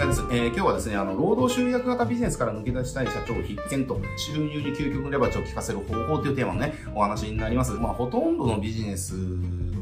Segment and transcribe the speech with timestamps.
[0.00, 0.22] 谷です。
[0.30, 7.72] えー、今日はですね、あの、労働集約型ビジネスから抜け出したい社長必見と、収入に究極のレバーチを効かせる方法というテーマのね、お話になります。
[7.72, 9.14] まあ、ほとんどのビジネス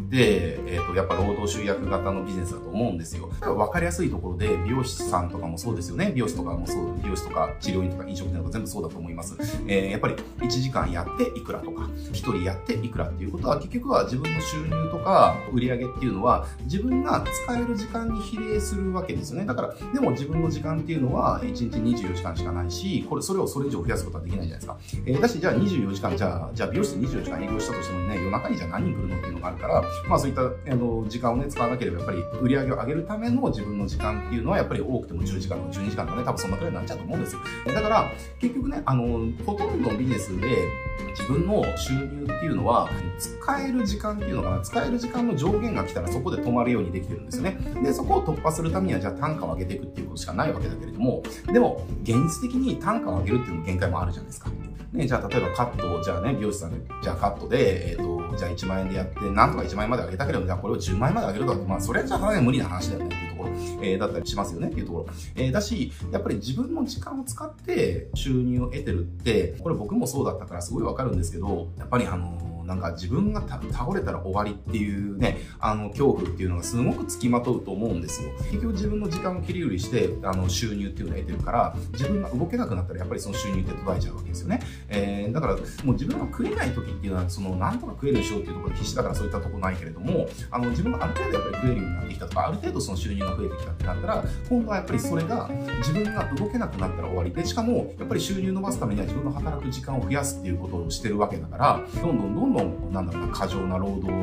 [0.08, 3.30] で、えっ、ー、と、やっぱ労働集約型のビジネスだと思うんですよ。
[3.42, 6.12] わかりやすいところで、美容師さんとかもそうですよね。
[6.14, 9.36] 美容師とかもそう、美容師とか治療院とか飲食店とか全部そうだと思います。
[9.66, 19.46] えー、やっぱり1時間やっていくらとか、1人やっていくらっていうことは、結局は自分の収入とか売り上げっていうのは、自分が使える時間に比例するわけですよね。
[19.46, 25.02] だから、でも自分の時間っていうのは、1日24時間しかないし、これ、それをそれ以上増やすことはできないじゃないですか。
[25.04, 37.40] えー、だし、じゃあ24時間、じゃあ、じゃあ美容室で24時間営業したとしてもね、夜中にじゃあ何人来るのっていうのがあるから、まあそういった、えの時間をね、使わなければやっぱり売り上げを上げるための自分の時間っていうのはやっぱり多くても10時間とか12時間とかね、多分そんなくらいになっちゃうと思うんですよ。
[37.66, 40.68] だから、結局ね、あの、ほとんどのビジネスで
[41.10, 47.58] 自分の収入っていうのは、使える時間っていうのかな、使える時間の上限が来たらそこで止まるようにできてるんですよね。
[47.82, 51.22] で、そこを突破するためには、じゃあ単価を上げていくっていうことしかないわけだけれども、
[51.52, 54.50] でも、現実的に単価を上げるっていうのも限界もあるじゃないですか。
[54.92, 63.50] ね、じゃあ例えばカットを、じゃあね、美容師さんで、じゃあカットで、えっ、ー、と、じゃあ1万円でやって、なんとか1万円まで上げたければ、じゃあこれを10万円まで上げるとかまあ、それはじゃあかなり無理な話だよねっていうところ、
[63.82, 65.06] えー、だったりしますよねっていうところ。
[65.36, 78.30] えー、だし、やっぱり自分の時間を使って収入を得てるって、これ僕もそうだったからすごいわかるんですけど、やっぱりあのなんか自分が倒れたら終わりっていうね、あの、恐怖っていうのがすごく付きまとうと思うんですよ。
[78.50, 84.60] 結局自分の時間を切り売りして、あの、収入っていうのを得てるから、自分が動けなくなったらやっぱりその収入って途絶えちゃうわけですよね。
[84.88, 102.57] えー、だから、もう自分が食えない時っていうのは、その、なんとか食えるでしょうっていうところで必死だからそういったとこないけれども、あの、自分がある程度やっぱり食えるようになってきたとか、ある程度その収入が増えてきたってなったら、今度はやっぱりそれが自分が動けなくなったら終わりで、しかも、やっぱり収入伸ばすためには自分の働く時間を増やすっていうことをしてるわけだから、どんどんどんどん、
[102.90, 104.18] なんだろうな、過剰な労働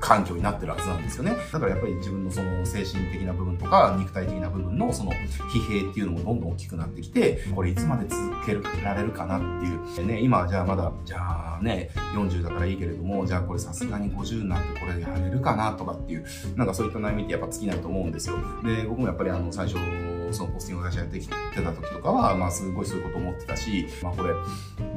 [0.00, 1.36] 環境になってるはずなんですよね。
[1.52, 5.12] だからやっぱり自分のその精神的な部分とか肉体的な部分のその
[5.52, 10.06] 疲弊っていうのもどんどん大きくなってきて、これいつまで続けられるかなっていう。
[10.06, 16.24] ね、今じゃあまだ、じゃあね、40だからいいけれども、じゃあこれさすがに50になってこれやれるかなとかっていう、
[16.56, 18.36] なんかそういった悩みってやっぱ尽きないと思うんですよ。
[18.64, 19.78] で、僕もやっぱりあの最初、
[20.32, 24.34] そのポスティング会社やってきてた時とかは、まあすごいそういうこと思ってたし、まあこれ、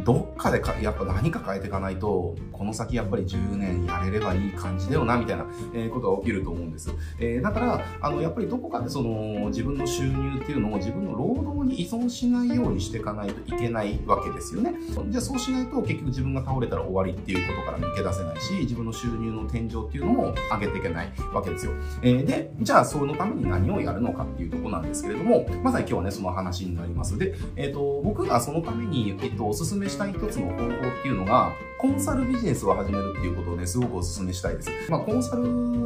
[0.04, 6.92] どっかでか、やっぱ何か変えていかないと、この先やっぱり10年やれればいい感じだよな、みたいな、えことが起きると思うんです。
[7.20, 14.74] えー、だから、あの、やっぱりどこかでその、自分の収入っていうのを自分の労働に依存しないようにしていかないといけないわけですよね。
[15.10, 21.72] じゃあそうしないと結局自分が倒れたら終わりっていうことから抜け出せないし、自分の収入の天井っていうのも上げていけないわけですよ。
[22.02, 27.18] えー、で、じゃあそのために何をやるのかっていうとこなんですけれども、まさに今日はね、その話になります。
[27.18, 30.70] で、えっ、ー、と、僕がそのために、えっ、と、おすすめしたい一つの方法っ
[31.02, 34.70] ていうのが、コンサルビジネスを始めるっていうことをね、すごくお勧めしたいです。
[34.90, 35.82] まあ、コンサル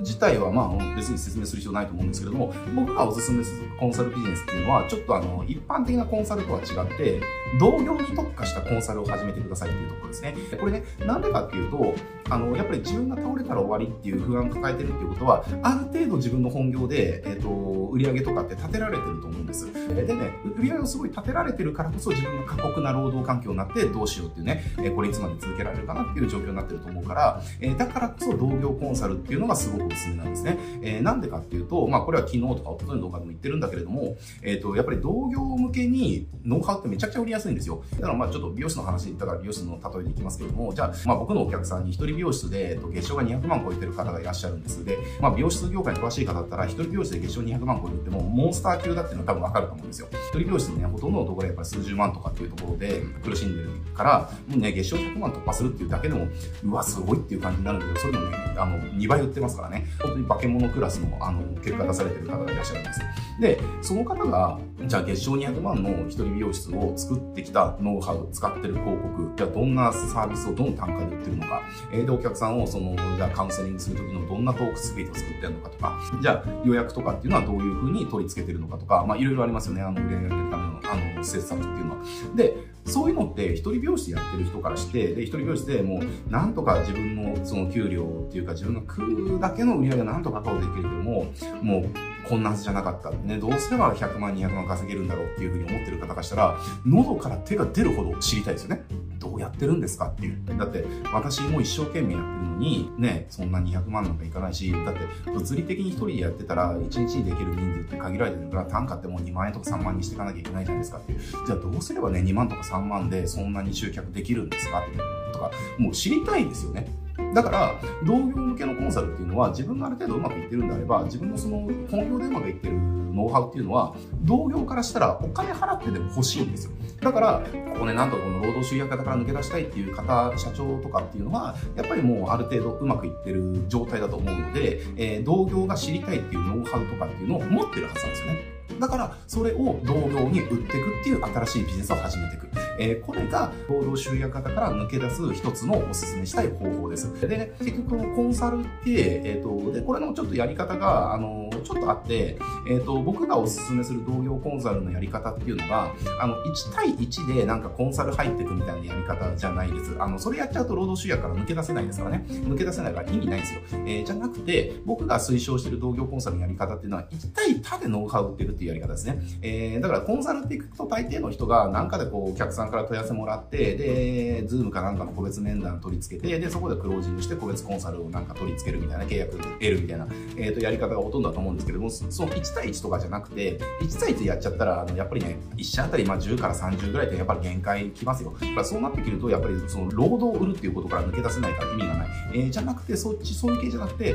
[0.00, 7.20] 自体はまあ別に説明する必要ないと思うんですけれども、僕がおすすめするコンサルビジネスっていうのは、ちょっとあの、一般的なコンサルとは違って、
[7.58, 10.34] 同業に特化したコンサルを始めてくださいっていうところですね。
[10.58, 11.94] これね、なんでかっていうと、
[12.28, 17.48] あの、やっぱり自分が倒れたら終わりっていう不安を抱えてるっていうことは、ある程度自分の本業で、えっ、ー、と、
[17.90, 19.72] 売り上げとかって立てられてると思うんです。
[19.72, 30.58] でね、売り上げをすごい立てられてるからこそ自分が過酷な労働環境になってどうしようっていうね、えこれいつまで続けられるかなっていう状況になってると思うから、えだからこそ同業コンサルっていうのがすごくおすすめなんですね。
[30.82, 37.82] えー、なんでかっていうと、まあこれは昨日とか一昨日の動画でも言ってるんだけれども、えっ、ー、と、やっぱり同業向けにノウハウってめちゃくちゃ売りやすいんですよ。
[37.94, 44.84] だからまあちょっと美容師の話だから美容師の例えでいきますけども、じゃあ、まあ僕のお客さんに一人美容室で、えっと、月賞が200万超えてる方がいらっしゃるんです。
[44.84, 50.08] で、まあ美容室業界に詳しい方だったら、一人美容室で月賞200万超えるってもモンスター級だっていうのは多分わかると思うんですよ。
[50.10, 56.26] 一人美容室ね、ほとんどのところやっぱり数十万とかっていうところで苦しんでるから、もうね、月賞100万突破するっていうだけでも、
[56.64, 63.00] うわ、すごいっていう感じになるんだけど、それでもね、あの、2倍売ってますからね、本当に化け物クラスの、あの、結果出されてる方がいらっしゃるんです。
[63.40, 82.04] で、その方が、じゃあ月賞200万の一人美容室を作ってきたノウハウ、使ってる広告、じゃあどんなサービスをどの単価で売ってるのか、えー、で、お客さんをその、じゃあカウンセリングするときのどんなトークスピードを作ってるのかとか、じゃあ予約とかっていうのはどういうふうに取り付けてるのかとか、まあいろいろありますよね、あの、売り上げ上げるための、あの、施策っていうのは。
[82.36, 91.26] で、そういうのって一人美容師やってる人からして、で、一人美容師でもう、なんとか自分のその給料っていうか自分が食うだけの売り上げなんとか確保できるけども、
[91.62, 93.10] もう、こんなはずじゃなかった。
[93.10, 98.84] ね、どうすれば100万、200万稼げるんだろうっていうふうに思ってる方からしたら、喉から手が出るほど知りたいですよね。
[99.18, 100.38] どうやってるんですかっていう。
[100.58, 105.00] だって、私も一生懸命やってるのに、ね、そんな200万なんかいかないし、だって、
[105.30, 111.20] 物理的に一人でやってたら、1日にできる人数って限られてるから、単価ってもう2万円とか3万にしていかなきゃいけないじゃないですかっていう。
[111.20, 114.98] じゃあどうすればね、2万とか3万でそんなに集客できるんですかって
[115.32, 116.86] とか、もう知りたいですよね。
[117.34, 122.74] だから、同業向けのコンサルっていうのは、自分がある程度うまくいってるんであれば、自分のその本業でうまくいってる
[123.12, 126.72] ノウハウっていうのは、同業からしたらお金払ってでも欲しいんですよ。
[127.00, 127.42] だから、
[127.72, 138.60] ここね、なんとこの労働集約型から抜け出したいっていう方、社長とかっていうのは、やっぱりもうある程度うまくいってる状態だと思うので、えー、同業が知りたいっていうノウハウとかっていうのを持ってるはずなんですよね。
[138.78, 142.48] だから、それを同業に売っていくっていう新しいビジネスを始めていく。
[142.80, 147.20] えー、これが労働集約型から抜け出す一つのお勧めしたい方法です。
[147.20, 152.38] でね、結局このコンサルって、えっ、ー、と、で、これのちょっとやり方が、あの、ちょっとあって、
[152.68, 159.94] えっ、ー、と、僕がお勧めする同業コンサルのやり方っていうのが、あの、1対1でなんかコンサル入っていくみたいなやり方じゃないです。
[159.98, 162.24] あの、それやっちゃうと労働集約から抜け出せないですからね。
[162.28, 163.60] 抜け出せないから意味ないんですよ。
[163.84, 169.20] えー、じゃなくて、僕が推奨してる同業コンサルのやり方っていうのは、1対多でノウハウ売ってるっていうやり方ですね。
[169.42, 180.06] えー、だからコンサルっていくと大抵の人がなんかでこう、お客さから問い合わせもらって、で、 Zoom かなんかの個別面談取り付けて、で、そこでクロージングして個別コンサルをなんか取り付けるみたいな契約得るみたいな、
[180.36, 188.34] えっ、ー、と、やり方がほとんどだと思うんですけども、その1対1とかじゃなくて、1対1やっちゃったら、あの、やっぱりね、1社あたりまあ10から30ぐらいってやっぱり限界きますよ。
[188.40, 192.08] やっぱそうなってくると、やっぱりその労働を売るっていうことから抜け出せないから意味がない。
[192.32, 194.14] えー、じゃなくて、そっち、そういう系じゃなくて、例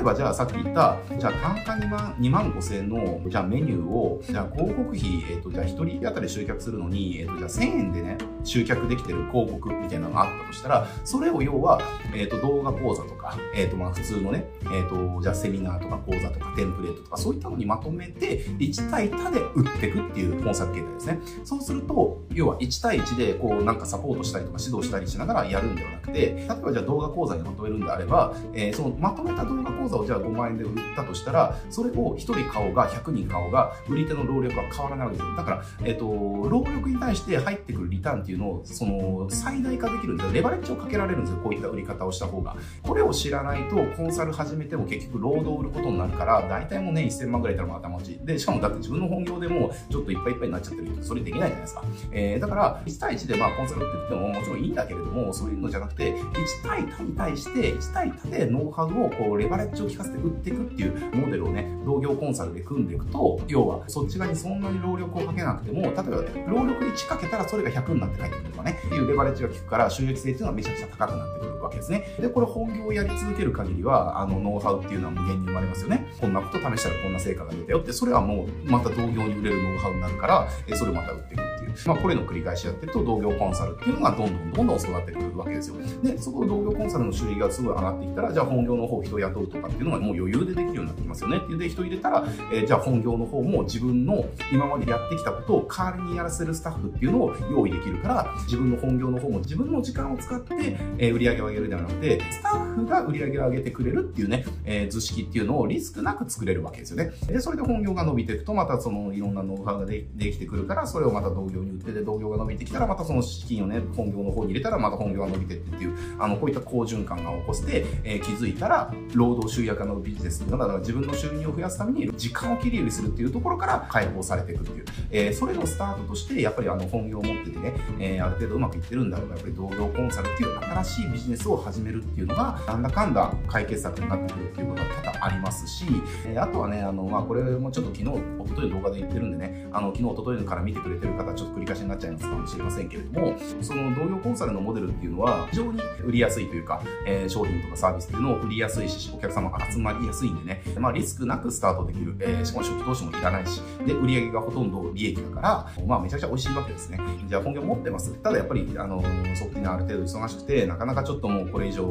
[0.00, 11.80] えばじゃあさっき言った、じゃあ単価2万、2万5千の、じゃあメニューを、じゃあ広告費、えっ、ー、と、じゃあ1人当たり集客するのに、えっ、ー、と、じゃあ1000円でね、集客できてる広告みたいなのがあったとしたら、それを要は、
[12.14, 21.18] えっ、ー、と、動画講座とか、えっ、ー、と、まあ、普通のね、えっ、ー、と、じゃあセミナーとか講座とかテンプレートとか、そういったのにまとめて、1対他で売っていくっていうコンサル形態ですね。
[21.44, 35.36] そうすると、要は1対1で、こう、なんかサポートしたりとか指導したりしながらやるんではなくて、例えばじゃあ動画講座にまとめるんであれば、えー、そのまとめた動画講座をじゃあ5万円で売ったとしたら、それを1人買おうが100人買おうが、売り手の労力は変わらないわけですよ。
[35.36, 36.04] だから、えっ、と、
[36.48, 40.32] 労力に対して入ってくるリターンっていうのを、その、最大化できるんですよ。
[40.32, 41.40] レバレッジをかけられるんですよ。
[41.42, 42.56] こういった売り方をした方が。
[42.82, 48.18] これを知らないと、コンサル始めても結局労働を売ることになるから、大体もうね、1000万ぐらいいたらもう頭打ち。
[48.24, 51.84] で、しかもだって自分の本業でもちょっといっぱいいっぱいになっちゃってる、それできないじゃないですか。
[52.12, 66.02] えー、だから、1対1でまあコンサルって言ってももちろんいいんだけれども、そういうのじゃなくて、1対他に対して、1対他でノウハウをこう、レバレッジを効かせて売っていくっていうモデルをね、同業コンサルで組んでいくと、要は、そっち側にそんなに労力をかけなくても、例えば、
[66.50, 72.16] 労力1かけたらそれが100になって帰ってくるとかね、っていうレバレッジが効くから、収益性っていうのはめちゃくちゃ高くなってくるわけですね。
[72.20, 76.06] で、これ本業をやり続ける限りは、あの、ノウハウっていうのは無限に生まれますよね。
[76.20, 81.53] こんなこと試したらこんな成果が出たよって、それはもう、また同業に売れるノウハウになるから、えそれをまた売っていく。
[81.86, 85.76] まあ、これの繰り返しやってると、同業コンサルっていうのがどんどんどんどん育ってくるわけですよ。
[86.02, 91.38] で、そこ同業コンサルの種類がすごい上がってきたら、じゃあ本業の方人を雇うとかっていうのがもう余裕でできるようになってきますよね。
[91.38, 107.12] っていうで、人入れたら、えー、じゃあ本業の方も自分の今までやってきたことを代わりにやらせるスタッフっていうのを用意できるから、自分の本業の方も自分の時間を使って、えー、売り上げを上げるではなくて、スタッフが売り上げを上げてくれるっていうね、えー、図式っていうのをリスクなく作れるわけですよね。
[107.26, 135.86] で、それで本業が伸びていくと、またそのいろんなノウハウがでできてくるから、それをまた同業に売ってで、同業が伸びてきたら、またその資金をね、本業の方に入れたら、また本業が伸びてってっていう、あの、こういった好循環が起こして、えー、気づいたら、労働集約化のビジネスっていうのが、だから自分の収入を増やすために、時間を切り売りするっていうところから解放されていくっていう、えー、それのスタートとして、やっぱりあの、本業を持っててね、えー、ある程度うまくいってるんだろうが、やっぱり同業コンサルっていう新しいビジネスを始めるっていうのが、なんだかんだ解決策になってくるっていうことが多々ありますし、
[136.26, 156.98] えー、あとはね、あの、まあ、これもちょっと昨日、おととい動画で言ってるんでね、あの、昨日、おとといから見てくれてる方、ちょっと繰り返しになっちゃいますかもしれませんけれども、その同業コンサルのモデルっていうのは、非常に売りやすいというか、えー、商品とかサービスっていうのを売りやすいし、お客様が集まりやすいんでね、まあ、リスクなくスタートできる、えー、しかも初期投資もいらないし、で、売り上げがほとんど利益だから、まあ、めちゃくちゃ美味しいわけですね。
[157.26, 158.12] じゃあ、本業持ってます。
[158.14, 159.02] ただやっぱり、あの、
[159.34, 161.84] そっちにある程度忙しくて、なかなかちょっともうこれ以上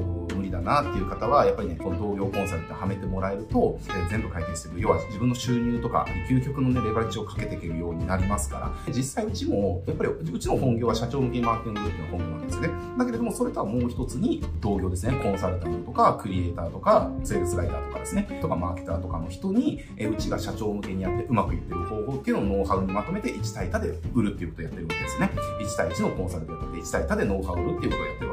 [0.53, 4.81] だなっていう方は、やっぱりね、この同業コンサルってはめてもらえると、えー、全部解決してくる。
[4.81, 12.69] 要は自分の収入とか、究極のね、レバレッジをかけていけるようになりますから、実際うちも、やっぱりうちの本業は社長向けマーケティンググループの本業なんですよね。
[12.97, 25.29] だけれども、それとはもう一つに、同業ですね、コンサルタントとか、クリエイターとか、セールスライターとかですね、とかマーケターとかの人に、えうちが社長向けにやってうまくいってる方法っていうのをノウハウにまとめて1対多で売るっていうことをやってるわけですね。
[25.61, 28.32] 1対1のコンサルでやって1対多でノウハウを売るっていうことをやってるわ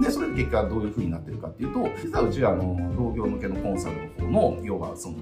[0.00, 5.16] で、それで結果どういう風になってるかっていうと、実はうちはあの、同業向けのコンサルの方の、要はその、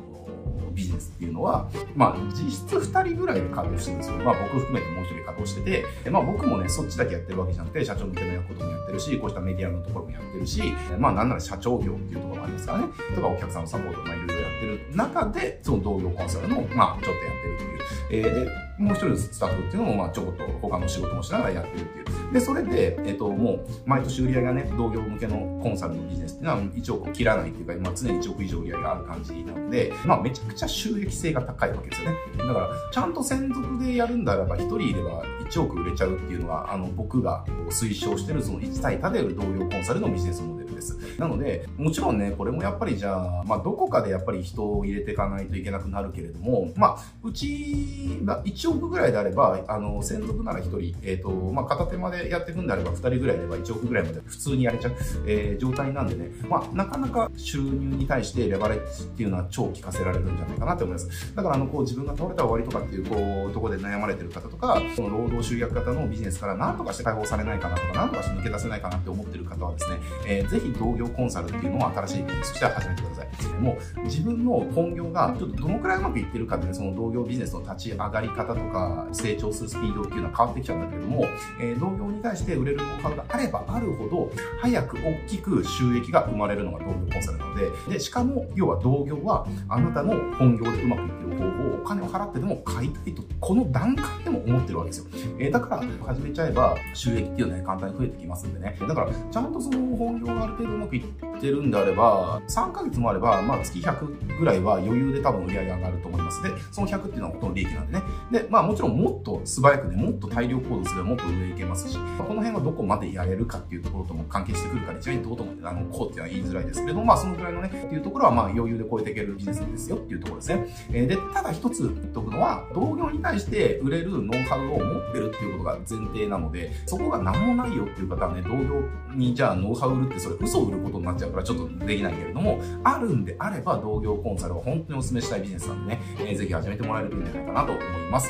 [0.78, 4.16] ビジネスっていうのは、まあ、実質2人ぐらいで稼働してるんですよ。
[4.18, 10.62] まあ、僕含めてもう1人稼働してて、まあ、僕もね、そっちだけやってるわけじゃなくて、社長向けのやることもやってるし、こうしたメディアのところもやってるし、
[10.98, 18.48] まあ、なんなら社長業っていうところもありますからね、とかお客さんのサポートもいろいろやってる中で、その同業コンサルの、まあ、ちょっとやってるっていう。
[18.48, 22.32] えー、もう一人のスタッフっていうのも、まあ、ちょこっと他の仕事もしながらやってるっていう。
[22.32, 32.16] で、それで、えっと、もう、毎年売り上げがね、同業向けのコンサルのビジネスっていうのは1億を切らないっていうか、ま、常に1億以上売り上げがある感じなので、まあ、めちゃくちゃ収益性が高いわけですよね。
[32.38, 41.18] だから、ちゃんと専属でやるんだらば、1人いれば1億売れちゃうっていうのが、あの、僕が推奨してる、その1対多で売る同業コンサルのビジネスモデルです。
[41.18, 54.92] なので、もちろんね、これもやっぱりじゃあ、まあ、どこかでやっぱり人を入れていかないといけなくなるけれども、まあ、うちが1億ぐらいであれば、あの、専属なら1人、えっ、ー、と、まあ、片手までやっていくんであれば、2人ぐらいでは1億ぐらいまで普通にやれちゃう、
[55.26, 61.34] えー、状態なんでね、まあ、なかなか収入に対してレバレッジっていうのは超効かせられるんじゃないかなと思います。
[61.34, 73.28] だから、あの、こう、自分が倒れた終わりとかっていう、こう、とこで悩まれてる方とか、この労働集約型のビジネスから何とかして解放されないかなとか、何とかして抜け出せないかなって思ってる方はですね、えー、ぜひ同業コンサルっていうのを新しいビジネスとしては始めてください。
[73.60, 81.24] もう自分の本業がちょっとどのくらいうまくいってるかで、ね、その同業ビジネスの立ち上がり方とか成長するスピードっていうのは変わってきちゃうんだけども、
[81.60, 95.06] えー、同業に対して売れるノウハウがあればあるほど、早く大きく収益が生まれるのが同業コンサルなので、で、しかも、要は同業はあなたの本業でうまくいってる方法をお金を払ってでも買いたいと、この段階でも思ってるわけですよ。
[95.38, 98.76] えー、だから、始めちゃえば収益っていうのは、ね、簡単に増えてきますんでね。
[98.80, 106.42] だから、ちゃんとその本業がある程度うまくいってるんであれば、3ヶ月もあれば、まあ月100ぐらいは余裕で多分売り上げ上がると思います。
[106.42, 108.02] で、その100っていうのはほとんど利益なんでね。
[108.32, 120.66] で、まあもちろんもっと素早くね、もっと大量行動すればもっと上行けますし、この辺はどこまでやれるかっていうところとも関係してくるから一概にどうと思って、あの、こうっていうのは言いづらいですけれども、まあそのぐらいのね、っていうところはまあ余裕で超えていけるビジネスですよっていうところですね。
[120.92, 128.82] えー、で、ただ一つ言っておくのは、同業に対して売れるノウハウを持ってるっていうことが前提なので、そこが何もないよっていう方はね、同業
[129.14, 138.28] にじゃあノウハウ売るってそれ嘘を売ることになっちゃうからちょっとできないけれども、あるんであれば同業コンサルは本当にお勧めしたいビジネスなんでね、えー、ぜひ始めてもらえるといいんじゃないかなと思います。